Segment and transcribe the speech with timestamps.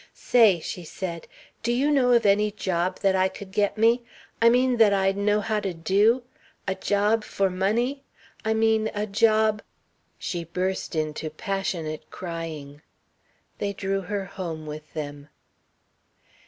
[0.15, 1.27] "Say!" she said.
[1.61, 4.01] "Do you know of any job that I could get me?
[4.41, 6.23] I mean that I'd know how to do?
[6.67, 8.01] A job for money....
[8.43, 9.61] I mean a job...."
[10.17, 12.81] She burst into passionate crying.
[13.59, 15.29] They drew her home with them.